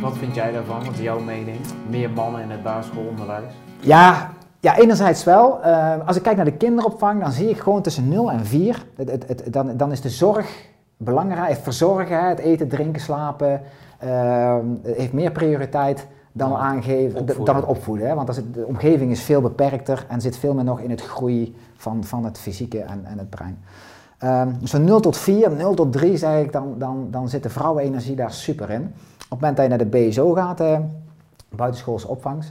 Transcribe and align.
Wat 0.00 0.16
vind 0.16 0.34
jij 0.34 0.52
daarvan? 0.52 0.84
Wat 0.84 0.94
is 0.94 1.00
jouw 1.00 1.20
mening? 1.20 1.58
Meer 1.88 2.10
mannen 2.10 2.42
in 2.42 2.50
het 2.50 2.62
basisschoolonderwijs? 2.62 3.52
Ja, 3.80 4.30
ja, 4.60 4.78
enerzijds 4.78 5.24
wel. 5.24 5.58
Uh, 5.64 5.94
als 6.06 6.16
ik 6.16 6.22
kijk 6.22 6.36
naar 6.36 6.44
de 6.44 6.56
kinderopvang, 6.56 7.20
dan 7.22 7.32
zie 7.32 7.48
ik 7.48 7.58
gewoon 7.58 7.82
tussen 7.82 8.08
0 8.08 8.30
en 8.30 8.46
4. 8.46 8.84
Het, 8.96 9.10
het, 9.10 9.28
het, 9.28 9.52
dan, 9.52 9.76
dan 9.76 9.92
is 9.92 10.00
de 10.00 10.08
zorg 10.08 10.68
belangrijk, 10.96 11.48
het 11.48 11.62
verzorgen, 11.62 12.28
het 12.28 12.38
eten, 12.38 12.68
drinken, 12.68 13.00
slapen, 13.00 13.60
uh, 14.04 14.56
heeft 14.82 15.12
meer 15.12 15.30
prioriteit 15.30 16.06
dan, 16.32 16.54
aangeven, 16.54 17.26
dan 17.44 17.56
het 17.56 17.64
opvoeden. 17.64 18.08
Hè? 18.08 18.14
Want 18.14 18.28
als 18.28 18.40
de 18.52 18.66
omgeving 18.66 19.10
is 19.10 19.22
veel 19.22 19.40
beperkter 19.40 20.06
en 20.08 20.20
zit 20.20 20.38
veel 20.38 20.54
meer 20.54 20.64
nog 20.64 20.80
in 20.80 20.90
het 20.90 21.02
groei 21.02 21.56
van, 21.76 22.04
van 22.04 22.24
het 22.24 22.38
fysieke 22.38 22.80
en, 22.80 23.04
en 23.04 23.18
het 23.18 23.30
brein. 23.30 23.58
Um, 24.24 24.56
dus 24.60 24.70
van 24.70 24.84
0 24.84 25.00
tot 25.00 25.16
4, 25.16 25.50
0 25.50 25.74
tot 25.74 25.92
3 25.92 26.16
zeg 26.16 26.44
ik, 26.44 26.52
dan, 26.52 26.74
dan, 26.78 27.08
dan 27.10 27.28
zit 27.28 27.42
de 27.42 27.48
vrouwenenergie 27.48 28.16
daar 28.16 28.32
super 28.32 28.70
in. 28.70 28.82
Op 28.82 29.30
het 29.30 29.40
moment 29.40 29.56
dat 29.56 29.64
je 29.64 29.70
naar 29.70 29.90
de 29.90 30.08
BSO 30.08 30.32
gaat, 30.32 30.60
uh, 30.60 30.78
buitenschoolse 31.48 32.08
opvang, 32.08 32.44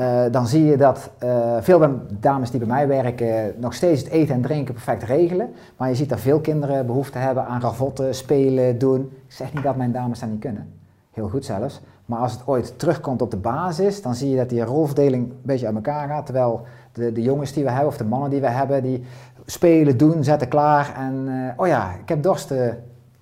uh, 0.00 0.22
dan 0.30 0.46
zie 0.46 0.64
je 0.64 0.76
dat 0.76 1.10
uh, 1.24 1.56
veel 1.60 2.00
dames 2.20 2.50
die 2.50 2.58
bij 2.58 2.68
mij 2.68 2.88
werken 2.88 3.54
nog 3.58 3.74
steeds 3.74 4.02
het 4.02 4.10
eten 4.10 4.34
en 4.34 4.42
drinken 4.42 4.74
perfect 4.74 5.02
regelen. 5.02 5.52
Maar 5.76 5.88
je 5.88 5.94
ziet 5.94 6.08
dat 6.08 6.20
veel 6.20 6.40
kinderen 6.40 6.86
behoefte 6.86 7.18
hebben 7.18 7.46
aan 7.46 7.60
ravotten, 7.60 8.14
spelen, 8.14 8.78
doen. 8.78 9.00
Ik 9.00 9.32
zeg 9.32 9.54
niet 9.54 9.62
dat 9.62 9.76
mijn 9.76 9.92
dames 9.92 10.18
dat 10.18 10.28
niet 10.28 10.40
kunnen. 10.40 10.72
Heel 11.10 11.28
goed 11.28 11.44
zelfs. 11.44 11.80
Maar 12.06 12.18
als 12.18 12.32
het 12.32 12.42
ooit 12.46 12.78
terugkomt 12.78 13.22
op 13.22 13.30
de 13.30 13.36
basis, 13.36 14.02
dan 14.02 14.14
zie 14.14 14.30
je 14.30 14.36
dat 14.36 14.48
die 14.48 14.62
rolverdeling 14.62 15.30
een 15.30 15.38
beetje 15.42 15.66
uit 15.66 15.74
elkaar 15.74 16.08
gaat. 16.08 16.26
Terwijl 16.26 16.62
de, 16.92 17.12
de 17.12 17.22
jongens 17.22 17.52
die 17.52 17.64
we 17.64 17.70
hebben, 17.70 17.88
of 17.88 17.96
de 17.96 18.04
mannen 18.04 18.30
die 18.30 18.40
we 18.40 18.48
hebben, 18.48 18.82
die 18.82 19.04
spelen, 19.46 19.96
doen, 19.96 20.24
zetten 20.24 20.48
klaar. 20.48 20.94
En 20.96 21.26
uh, 21.28 21.50
oh 21.56 21.66
ja, 21.66 21.94
ik 22.02 22.08
heb 22.08 22.22
dorst, 22.22 22.50
uh, 22.50 22.72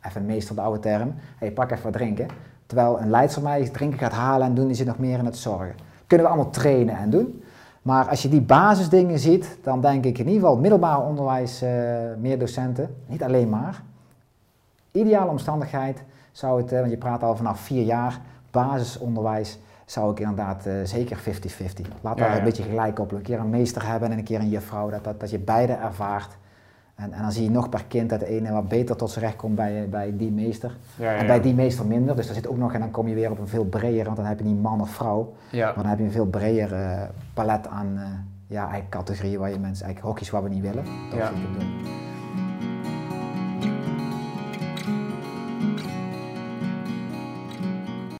even 0.03 0.27
meestal 0.27 0.57
de 0.57 0.63
oude 0.63 0.81
term, 0.81 1.15
hey, 1.37 1.53
pak 1.53 1.71
even 1.71 1.83
wat 1.83 1.93
drinken. 1.93 2.29
Terwijl 2.67 3.01
een 3.01 3.11
leidster 3.11 3.43
mij 3.43 3.69
drinken 3.69 3.99
gaat 3.99 4.13
halen 4.13 4.47
en 4.47 4.55
doen, 4.55 4.67
die 4.67 4.77
zit 4.77 4.87
nog 4.87 4.99
meer 4.99 5.19
in 5.19 5.25
het 5.25 5.37
zorgen. 5.37 5.75
Kunnen 6.07 6.27
we 6.27 6.33
allemaal 6.33 6.53
trainen 6.53 6.97
en 6.97 7.11
doen. 7.11 7.43
Maar 7.83 8.09
als 8.09 8.23
je 8.23 8.29
die 8.29 8.41
basisdingen 8.41 9.19
ziet, 9.19 9.59
dan 9.63 9.81
denk 9.81 10.05
ik 10.05 10.19
in 10.19 10.27
ieder 10.27 10.41
geval 10.41 10.57
middelbaar 10.57 11.03
onderwijs, 11.03 11.63
uh, 11.63 11.71
meer 12.19 12.39
docenten. 12.39 12.95
Niet 13.07 13.23
alleen 13.23 13.49
maar. 13.49 13.83
Ideale 14.91 15.31
omstandigheid 15.31 16.03
zou 16.33 16.63
het, 16.63 16.71
want 16.71 16.91
je 16.91 16.97
praat 16.97 17.23
al 17.23 17.37
vanaf 17.37 17.61
vier 17.61 17.83
jaar, 17.83 18.21
basisonderwijs 18.51 19.59
zou 19.87 20.11
ik 20.11 20.21
inderdaad 20.21 20.67
uh, 20.67 20.75
zeker 20.85 21.19
50-50. 21.19 21.23
Laat 22.01 22.19
daar 22.19 22.29
ja, 22.29 22.33
ja. 22.33 22.39
een 22.39 22.45
beetje 22.45 22.63
gelijk 22.63 22.99
op. 22.99 23.13
Een 23.13 23.23
keer 23.23 23.39
een 23.39 23.51
meester 23.51 23.87
hebben 23.87 24.11
en 24.11 24.19
een 24.19 24.25
keer 24.25 24.41
een 24.41 24.49
juffrouw. 24.49 24.91
Dat, 24.91 25.05
dat, 25.05 25.21
dat 25.21 25.31
je 25.31 25.39
beide 25.39 25.73
ervaart. 25.73 26.37
En, 26.95 27.13
en 27.13 27.23
dan 27.23 27.33
zie 27.33 27.45
je 27.45 27.51
nog 27.51 27.69
per 27.69 27.85
kind 27.85 28.11
dat 28.11 28.21
de 28.21 28.27
ene 28.27 28.53
wat 28.53 28.69
beter 28.69 28.97
tot 28.97 29.11
zijn 29.11 29.25
recht 29.25 29.37
komt 29.37 29.55
bij, 29.55 29.89
bij 29.89 30.17
die 30.17 30.31
meester. 30.31 30.77
Ja, 30.97 31.15
en 31.15 31.27
bij 31.27 31.41
die 31.41 31.55
meester 31.55 31.87
minder. 31.87 32.17
Dus 32.17 32.27
daar 32.27 32.35
zit 32.35 32.49
ook 32.49 32.57
nog, 32.57 32.73
en 32.73 32.81
dan 32.81 32.91
kom 32.91 33.09
je 33.09 33.15
weer 33.15 33.31
op 33.31 33.39
een 33.39 33.49
veel 33.49 33.65
breder, 33.65 34.05
want 34.05 34.17
dan 34.17 34.27
heb 34.27 34.39
je 34.39 34.45
niet 34.45 34.63
man 34.63 34.81
of 34.81 34.91
vrouw. 34.91 35.35
Maar 35.53 35.75
dan 35.75 35.87
heb 35.87 35.99
je 35.99 36.05
een 36.05 36.13
veel 36.13 36.27
breder 36.27 36.73
uh, 36.73 37.03
palet 37.35 37.67
aan 37.67 37.93
uh, 37.95 38.03
ja, 38.47 38.71
categorieën 38.89 39.39
waar 39.39 39.51
je 39.51 39.59
mensen, 39.59 39.85
eigenlijk 39.85 40.07
hokjes 40.07 40.31
waar 40.31 40.43
we 40.43 40.49
niet 40.49 40.63
willen. 40.63 40.85
Dat 41.11 41.19
ja. 41.19 41.31
doen. 41.31 41.94